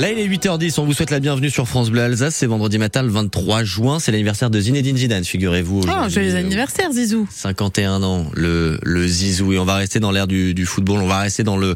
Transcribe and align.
Là, 0.00 0.12
il 0.12 0.18
est 0.20 0.28
8h10. 0.28 0.78
On 0.78 0.84
vous 0.84 0.92
souhaite 0.92 1.10
la 1.10 1.18
bienvenue 1.18 1.50
sur 1.50 1.66
France 1.66 1.90
Bleu 1.90 2.02
Alsace. 2.02 2.36
C'est 2.36 2.46
vendredi 2.46 2.78
matin, 2.78 3.02
le 3.02 3.08
23 3.08 3.64
juin. 3.64 3.98
C'est 3.98 4.12
l'anniversaire 4.12 4.48
de 4.48 4.60
Zinedine 4.60 4.96
Zidane, 4.96 5.24
figurez-vous. 5.24 5.80
Oh, 5.88 6.08
joyeux 6.08 6.36
anniversaire, 6.36 6.92
Zizou. 6.92 7.26
51 7.28 8.04
ans, 8.04 8.26
le, 8.32 8.78
le 8.84 9.06
Zizou. 9.08 9.54
Et 9.54 9.58
on 9.58 9.64
va 9.64 9.74
rester 9.74 9.98
dans 9.98 10.12
l'ère 10.12 10.28
du, 10.28 10.54
du, 10.54 10.66
football. 10.66 11.00
On 11.00 11.08
va 11.08 11.18
rester 11.18 11.42
dans 11.42 11.56
le, 11.56 11.74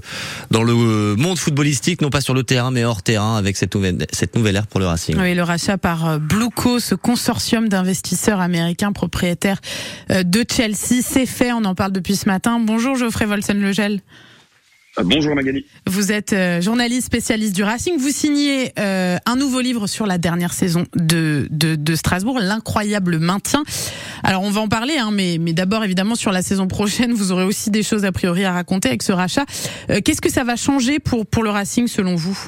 dans 0.52 0.62
le 0.62 1.16
monde 1.16 1.36
footballistique, 1.36 2.00
non 2.00 2.10
pas 2.10 2.20
sur 2.20 2.32
le 2.32 2.44
terrain, 2.44 2.70
mais 2.70 2.84
hors 2.84 3.02
terrain, 3.02 3.36
avec 3.36 3.56
cette 3.56 3.74
nouvelle, 3.74 4.06
cette 4.12 4.36
nouvelle 4.36 4.54
ère 4.54 4.68
pour 4.68 4.78
le 4.78 4.86
Racing. 4.86 5.16
Oui, 5.18 5.34
le 5.34 5.42
rachat 5.42 5.76
par 5.76 6.08
euh, 6.08 6.18
Blueco, 6.18 6.78
ce 6.78 6.94
consortium 6.94 7.68
d'investisseurs 7.68 8.40
américains 8.40 8.92
propriétaires 8.92 9.60
euh, 10.12 10.22
de 10.22 10.44
Chelsea, 10.48 11.02
c'est 11.02 11.26
fait. 11.26 11.52
On 11.52 11.64
en 11.64 11.74
parle 11.74 11.90
depuis 11.90 12.14
ce 12.14 12.28
matin. 12.28 12.60
Bonjour, 12.60 12.94
Geoffrey 12.94 13.26
Volsen-Legel. 13.26 14.00
Euh, 14.98 15.04
bonjour 15.04 15.34
Magali. 15.34 15.64
Vous 15.86 16.12
êtes 16.12 16.34
euh, 16.34 16.60
journaliste 16.60 17.06
spécialiste 17.06 17.56
du 17.56 17.62
Racing. 17.62 17.96
Vous 17.98 18.10
signez 18.10 18.72
euh, 18.78 19.16
un 19.24 19.36
nouveau 19.36 19.60
livre 19.60 19.86
sur 19.86 20.06
la 20.06 20.18
dernière 20.18 20.52
saison 20.52 20.84
de, 20.94 21.48
de, 21.50 21.76
de 21.76 21.94
Strasbourg, 21.94 22.38
l'incroyable 22.40 23.18
maintien. 23.18 23.62
Alors 24.22 24.42
on 24.42 24.50
va 24.50 24.60
en 24.60 24.68
parler, 24.68 24.98
hein, 24.98 25.10
mais, 25.10 25.38
mais 25.40 25.54
d'abord 25.54 25.82
évidemment 25.82 26.14
sur 26.14 26.30
la 26.30 26.42
saison 26.42 26.68
prochaine, 26.68 27.12
vous 27.12 27.32
aurez 27.32 27.44
aussi 27.44 27.70
des 27.70 27.82
choses 27.82 28.04
a 28.04 28.12
priori 28.12 28.44
à 28.44 28.52
raconter 28.52 28.88
avec 28.88 29.02
ce 29.02 29.12
rachat. 29.12 29.46
Qu'est-ce 29.88 30.20
que 30.20 30.30
ça 30.30 30.44
va 30.44 30.56
changer 30.56 30.98
pour, 30.98 31.24
pour 31.26 31.42
le 31.42 31.50
Racing 31.50 31.86
selon 31.86 32.14
vous? 32.14 32.38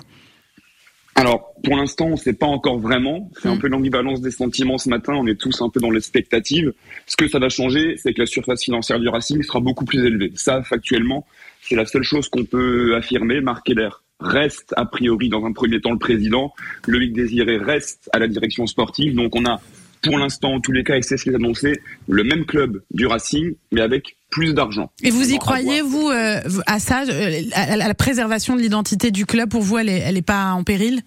Alors, 1.16 1.54
pour 1.62 1.76
l'instant, 1.76 2.06
on 2.06 2.12
ne 2.12 2.16
sait 2.16 2.32
pas 2.32 2.46
encore 2.46 2.78
vraiment. 2.78 3.30
C'est 3.40 3.48
un 3.48 3.54
mm. 3.54 3.60
peu 3.60 3.68
l'ambivalence 3.68 4.20
des 4.20 4.32
sentiments 4.32 4.78
ce 4.78 4.88
matin. 4.88 5.14
On 5.14 5.26
est 5.26 5.40
tous 5.40 5.62
un 5.62 5.68
peu 5.68 5.78
dans 5.78 5.90
l'expectative. 5.90 6.72
Ce 7.06 7.16
que 7.16 7.28
ça 7.28 7.38
va 7.38 7.48
changer, 7.48 7.96
c'est 7.96 8.12
que 8.12 8.20
la 8.20 8.26
surface 8.26 8.64
financière 8.64 8.98
du 8.98 9.08
Racing 9.08 9.42
sera 9.42 9.60
beaucoup 9.60 9.84
plus 9.84 10.04
élevée. 10.04 10.32
Ça, 10.34 10.62
factuellement, 10.62 11.24
c'est 11.66 11.76
la 11.76 11.86
seule 11.86 12.02
chose 12.02 12.28
qu'on 12.28 12.44
peut 12.44 12.94
affirmer. 12.94 13.40
Marc 13.40 13.66
Keller 13.66 13.88
reste, 14.20 14.74
a 14.76 14.84
priori, 14.84 15.28
dans 15.28 15.44
un 15.44 15.52
premier 15.52 15.80
temps, 15.80 15.92
le 15.92 15.98
président. 15.98 16.52
Loïc 16.86 17.12
Désiré 17.12 17.56
reste 17.56 18.08
à 18.12 18.18
la 18.18 18.28
direction 18.28 18.66
sportive. 18.66 19.14
Donc, 19.14 19.34
on 19.34 19.44
a, 19.44 19.60
pour 20.02 20.18
l'instant, 20.18 20.54
en 20.54 20.60
tous 20.60 20.72
les 20.72 20.84
cas, 20.84 20.96
et 20.96 21.02
c'est 21.02 21.16
ce 21.16 21.24
qu'ils 21.24 21.34
annoncé, 21.34 21.80
le 22.08 22.22
même 22.22 22.44
club 22.44 22.82
du 22.90 23.06
Racing, 23.06 23.54
mais 23.72 23.80
avec 23.80 24.16
plus 24.30 24.52
d'argent. 24.52 24.90
Et 25.02 25.10
vous 25.10 25.32
y 25.32 25.38
croyez, 25.38 25.80
vous, 25.80 26.10
euh, 26.10 26.40
à 26.66 26.78
ça, 26.78 27.04
euh, 27.08 27.40
à 27.54 27.76
la 27.76 27.94
préservation 27.94 28.56
de 28.56 28.60
l'identité 28.60 29.10
du 29.10 29.26
club, 29.26 29.48
pour 29.48 29.62
vous, 29.62 29.78
elle 29.78 29.86
n'est 29.86 30.00
elle 30.00 30.16
est 30.16 30.22
pas 30.22 30.52
en 30.52 30.64
péril? 30.64 31.02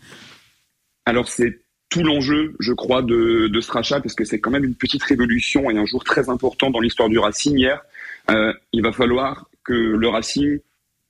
Alors, 1.06 1.30
c'est 1.30 1.60
tout 1.90 2.04
l'enjeu, 2.04 2.56
je 2.60 2.74
crois, 2.74 3.02
de, 3.02 3.48
de 3.48 3.62
ce 3.62 3.72
rachat, 3.72 4.02
parce 4.02 4.16
que 4.16 4.26
c'est 4.26 4.40
quand 4.40 4.52
même 4.52 4.66
une 4.66 4.76
petite 4.76 5.04
révolution 5.04 5.70
et 5.70 5.78
un 5.78 5.86
jour 5.86 6.04
très 6.04 6.30
important 6.30 6.70
dans 6.70 6.80
l'histoire 6.80 7.10
du 7.10 7.20
Racing 7.20 7.58
hier. 7.58 7.82
Euh, 8.30 8.52
il 8.74 8.82
va 8.82 8.92
falloir 8.92 9.48
que 9.68 9.74
le 9.74 10.08
Racing 10.08 10.60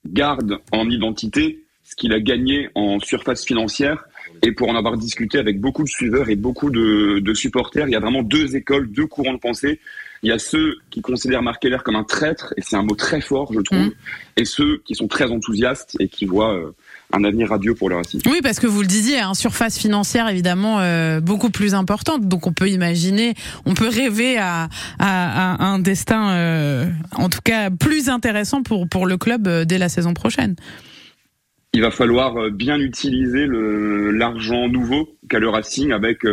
garde 0.04 0.58
en 0.72 0.90
identité 0.90 1.64
ce 1.88 1.96
qu'il 1.96 2.12
a 2.12 2.20
gagné 2.20 2.68
en 2.74 2.98
surface 3.00 3.44
financière. 3.44 4.04
Et 4.42 4.52
pour 4.52 4.68
en 4.68 4.76
avoir 4.76 4.96
discuté 4.96 5.38
avec 5.38 5.58
beaucoup 5.60 5.82
de 5.82 5.88
suiveurs 5.88 6.28
et 6.28 6.36
beaucoup 6.36 6.70
de, 6.70 7.18
de 7.18 7.34
supporters, 7.34 7.88
il 7.88 7.92
y 7.92 7.96
a 7.96 8.00
vraiment 8.00 8.22
deux 8.22 8.56
écoles, 8.56 8.90
deux 8.92 9.06
courants 9.06 9.32
de 9.32 9.38
pensée. 9.38 9.80
Il 10.22 10.28
y 10.28 10.32
a 10.32 10.38
ceux 10.38 10.76
qui 10.90 11.00
considèrent 11.00 11.42
Marc 11.42 11.62
Keller 11.62 11.78
comme 11.84 11.96
un 11.96 12.04
traître, 12.04 12.52
et 12.56 12.60
c'est 12.60 12.76
un 12.76 12.82
mot 12.82 12.96
très 12.96 13.20
fort, 13.20 13.52
je 13.52 13.60
trouve, 13.60 13.78
mmh. 13.78 13.92
et 14.36 14.44
ceux 14.44 14.82
qui 14.84 14.94
sont 14.96 15.06
très 15.06 15.30
enthousiastes 15.30 15.96
et 16.00 16.08
qui 16.08 16.26
voient 16.26 16.54
euh, 16.54 16.74
un 17.12 17.22
avenir 17.24 17.48
radieux 17.48 17.74
pour 17.74 17.88
le 17.88 17.96
Racing. 17.96 18.20
Oui, 18.26 18.40
parce 18.42 18.58
que 18.58 18.66
vous 18.66 18.80
le 18.80 18.88
disiez, 18.88 19.20
hein, 19.20 19.34
surface 19.34 19.78
financière 19.78 20.28
évidemment 20.28 20.80
euh, 20.80 21.20
beaucoup 21.20 21.50
plus 21.50 21.72
importante, 21.72 22.28
donc 22.28 22.46
on 22.46 22.52
peut 22.52 22.68
imaginer, 22.68 23.34
on 23.64 23.74
peut 23.74 23.88
rêver 23.88 24.38
à, 24.38 24.68
à, 24.98 25.64
à 25.64 25.64
un 25.64 25.78
destin, 25.78 26.30
euh, 26.30 26.86
en 27.16 27.28
tout 27.28 27.40
cas 27.42 27.70
plus 27.70 28.08
intéressant 28.08 28.62
pour 28.62 28.88
pour 28.88 29.06
le 29.06 29.16
club 29.16 29.46
euh, 29.46 29.64
dès 29.64 29.78
la 29.78 29.88
saison 29.88 30.14
prochaine. 30.14 30.56
Il 31.74 31.82
va 31.82 31.90
falloir 31.90 32.36
euh, 32.36 32.50
bien 32.50 32.78
utiliser 32.78 33.46
l'argent 33.46 34.68
nouveau 34.68 35.16
qu'a 35.28 35.38
le 35.38 35.48
Racing 35.48 35.92
avec 35.92 36.24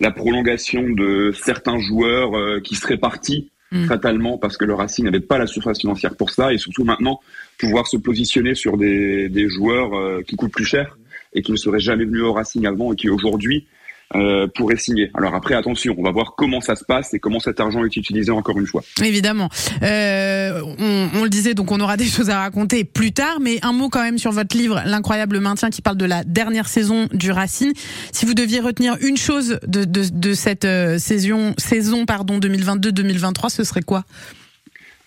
la 0.00 0.10
prolongation 0.10 0.88
de 0.88 1.32
certains 1.32 1.78
joueurs 1.78 2.36
euh, 2.36 2.60
qui 2.60 2.76
seraient 2.76 2.98
partis 2.98 3.50
mm. 3.72 3.86
fatalement 3.86 4.38
parce 4.38 4.56
que 4.56 4.64
le 4.64 4.74
Racing 4.74 5.04
n'avait 5.04 5.20
pas 5.20 5.38
la 5.38 5.46
surface 5.46 5.80
financière 5.80 6.16
pour 6.16 6.30
ça 6.30 6.52
et 6.52 6.58
surtout 6.58 6.84
maintenant 6.84 7.20
pouvoir 7.58 7.86
se 7.86 7.96
positionner 7.96 8.54
sur 8.54 8.76
des, 8.76 9.28
des 9.28 9.48
joueurs 9.48 9.94
euh, 9.94 10.22
qui 10.22 10.36
coûtent 10.36 10.52
plus 10.52 10.64
cher 10.64 10.98
et 11.32 11.42
qui 11.42 11.52
ne 11.52 11.56
seraient 11.56 11.80
jamais 11.80 12.04
venus 12.04 12.22
au 12.22 12.32
Racing 12.32 12.66
avant 12.66 12.92
et 12.92 12.96
qui 12.96 13.08
aujourd'hui 13.08 13.66
euh, 14.14 14.46
pourrait 14.46 14.76
signer. 14.76 15.10
Alors 15.14 15.34
après, 15.34 15.54
attention, 15.54 15.94
on 15.98 16.02
va 16.02 16.10
voir 16.10 16.34
comment 16.36 16.60
ça 16.60 16.76
se 16.76 16.84
passe 16.84 17.12
et 17.12 17.18
comment 17.18 17.40
cet 17.40 17.60
argent 17.60 17.84
est 17.84 17.94
utilisé 17.96 18.30
encore 18.30 18.58
une 18.58 18.66
fois. 18.66 18.82
Évidemment. 19.02 19.50
Euh, 19.82 20.62
on, 20.78 21.08
on, 21.14 21.24
le 21.24 21.28
disait, 21.28 21.54
donc 21.54 21.70
on 21.72 21.80
aura 21.80 21.96
des 21.98 22.06
choses 22.06 22.30
à 22.30 22.40
raconter 22.40 22.84
plus 22.84 23.12
tard, 23.12 23.38
mais 23.40 23.58
un 23.62 23.72
mot 23.72 23.88
quand 23.90 24.02
même 24.02 24.18
sur 24.18 24.32
votre 24.32 24.56
livre, 24.56 24.80
L'incroyable 24.86 25.40
maintien, 25.40 25.70
qui 25.70 25.82
parle 25.82 25.98
de 25.98 26.06
la 26.06 26.24
dernière 26.24 26.68
saison 26.68 27.08
du 27.12 27.30
Racing. 27.30 27.72
Si 28.12 28.24
vous 28.24 28.34
deviez 28.34 28.60
retenir 28.60 28.96
une 29.00 29.16
chose 29.16 29.58
de, 29.66 29.84
de, 29.84 30.02
de 30.10 30.32
cette 30.32 30.64
euh, 30.64 30.98
saison, 30.98 31.54
saison 31.58 32.06
pardon 32.06 32.38
2022-2023, 32.38 33.50
ce 33.50 33.64
serait 33.64 33.82
quoi? 33.82 34.04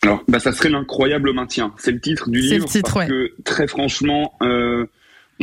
Alors, 0.03 0.23
bah, 0.27 0.39
ça 0.39 0.51
serait 0.51 0.69
l'incroyable 0.69 1.31
maintien. 1.33 1.73
C'est 1.77 1.91
le 1.91 1.99
titre 1.99 2.29
du 2.29 2.39
livre. 2.39 2.65
Le 2.65 2.71
titre, 2.71 2.93
parce 2.93 3.07
que 3.07 3.33
très 3.43 3.67
franchement, 3.67 4.33
euh, 4.41 4.85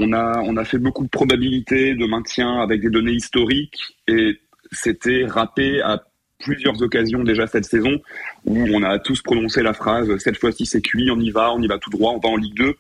on 0.00 0.12
a, 0.12 0.40
on 0.40 0.56
a 0.56 0.64
fait 0.64 0.78
beaucoup 0.78 1.04
de 1.04 1.08
probabilités 1.08 1.94
de 1.94 2.06
maintien 2.06 2.60
avec 2.60 2.80
des 2.80 2.90
données 2.90 3.12
historiques 3.12 3.96
et 4.06 4.38
c'était 4.72 5.24
râpé 5.26 5.80
à 5.80 6.02
plusieurs 6.38 6.80
occasions 6.82 7.24
déjà 7.24 7.46
cette 7.46 7.64
saison 7.64 8.00
où 8.44 8.58
on 8.72 8.82
a 8.84 8.98
tous 9.00 9.22
prononcé 9.22 9.62
la 9.62 9.72
phrase 9.72 10.16
cette 10.18 10.38
fois-ci 10.38 10.66
c'est 10.66 10.80
cuit, 10.80 11.10
on 11.10 11.18
y 11.18 11.30
va, 11.30 11.52
on 11.52 11.60
y 11.60 11.66
va 11.66 11.78
tout 11.78 11.90
droit, 11.90 12.12
on 12.12 12.20
va 12.20 12.28
en 12.28 12.36
Ligue 12.36 12.56
2 12.56 12.74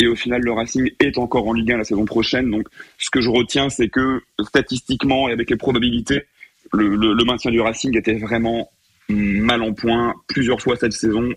et 0.00 0.06
au 0.08 0.16
final 0.16 0.42
le 0.42 0.52
Racing 0.52 0.90
est 0.98 1.16
encore 1.18 1.46
en 1.46 1.52
Ligue 1.52 1.72
1 1.72 1.78
la 1.78 1.84
saison 1.84 2.04
prochaine. 2.04 2.50
Donc 2.50 2.68
ce 2.98 3.10
que 3.10 3.20
je 3.20 3.30
retiens 3.30 3.68
c'est 3.70 3.88
que 3.88 4.20
statistiquement 4.42 5.28
et 5.28 5.32
avec 5.32 5.50
les 5.50 5.56
probabilités 5.56 6.24
le, 6.72 6.96
le 6.96 7.24
maintien 7.24 7.50
du 7.50 7.60
Racing 7.60 7.96
était 7.96 8.18
vraiment 8.18 8.70
mal 9.08 9.62
en 9.62 9.72
point 9.74 10.14
plusieurs 10.26 10.60
fois 10.60 10.76
cette 10.76 10.92
saison 10.92 11.30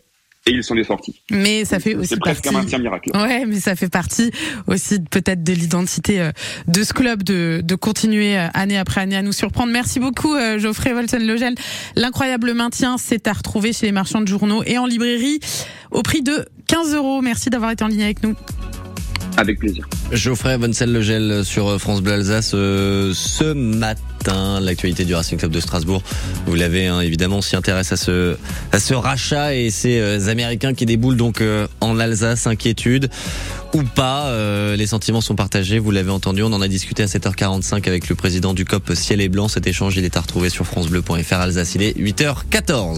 et 0.47 0.51
il 0.51 0.63
s'en 0.63 0.75
est 0.75 0.83
sorti. 0.83 1.21
Mais 1.29 1.65
ça 1.65 1.79
fait 1.79 1.95
aussi 1.95 2.09
c'est 2.09 2.19
presque 2.19 2.47
un 2.47 2.51
maintien 2.51 2.79
miracle. 2.79 3.11
Ouais, 3.13 3.45
mais 3.45 3.59
ça 3.59 3.75
fait 3.75 3.89
partie 3.89 4.31
aussi 4.67 4.99
peut-être 4.99 5.43
de 5.43 5.53
l'identité 5.53 6.21
euh, 6.21 6.31
de 6.67 6.83
ce 6.83 6.93
club 6.93 7.23
de, 7.23 7.61
de 7.63 7.75
continuer 7.75 8.37
euh, 8.37 8.47
année 8.53 8.77
après 8.77 9.01
année 9.01 9.17
à 9.17 9.21
nous 9.21 9.33
surprendre. 9.33 9.71
Merci 9.71 9.99
beaucoup 9.99 10.33
euh, 10.35 10.59
Geoffrey 10.59 10.93
Volsen-Logel. 10.93 11.55
L'incroyable 11.95 12.53
maintien, 12.53 12.97
c'est 12.97 13.27
à 13.27 13.33
retrouver 13.33 13.73
chez 13.73 13.85
les 13.85 13.91
marchands 13.91 14.21
de 14.21 14.27
journaux 14.27 14.63
et 14.65 14.77
en 14.77 14.85
librairie 14.85 15.39
au 15.91 16.01
prix 16.01 16.21
de 16.21 16.45
15 16.67 16.95
euros. 16.95 17.21
Merci 17.21 17.49
d'avoir 17.49 17.71
été 17.71 17.83
en 17.83 17.87
ligne 17.87 18.03
avec 18.03 18.23
nous. 18.23 18.35
Avec 19.37 19.59
plaisir. 19.59 19.87
Geoffrey 20.11 20.57
Vonsel-Legel 20.57 21.45
sur 21.45 21.79
France 21.79 22.01
Bleu 22.01 22.13
Alsace 22.13 22.51
ce 22.51 23.53
matin 23.53 24.07
l'actualité 24.61 25.05
du 25.05 25.15
Racing 25.15 25.37
Club 25.37 25.51
de 25.51 25.59
Strasbourg. 25.59 26.01
Vous 26.45 26.55
l'avez 26.55 26.87
hein, 26.87 27.01
évidemment, 27.01 27.41
s'y 27.41 27.55
intéresse 27.55 27.91
à 27.91 27.97
ce, 27.97 28.35
à 28.71 28.79
ce 28.79 28.93
rachat 28.93 29.55
et 29.55 29.69
ces 29.69 29.99
euh, 29.99 30.29
Américains 30.29 30.73
qui 30.73 30.85
déboulent 30.85 31.17
donc 31.17 31.41
euh, 31.41 31.67
en 31.81 31.99
Alsace, 31.99 32.47
inquiétude 32.47 33.09
ou 33.73 33.83
pas. 33.83 34.27
Euh, 34.27 34.75
les 34.75 34.87
sentiments 34.87 35.21
sont 35.21 35.35
partagés, 35.35 35.79
vous 35.79 35.91
l'avez 35.91 36.11
entendu, 36.11 36.43
on 36.43 36.53
en 36.53 36.61
a 36.61 36.67
discuté 36.67 37.03
à 37.03 37.05
7h45 37.05 37.87
avec 37.87 38.09
le 38.09 38.15
président 38.15 38.53
du 38.53 38.65
COP 38.65 38.93
Ciel 38.95 39.21
et 39.21 39.29
Blanc. 39.29 39.47
Cet 39.47 39.67
échange, 39.67 39.97
il 39.97 40.05
est 40.05 40.17
à 40.17 40.21
retrouver 40.21 40.49
sur 40.49 40.65
francebleu.fr 40.65 41.33
Alsace. 41.33 41.75
Il 41.75 41.83
est 41.83 41.97
8h14. 41.97 42.97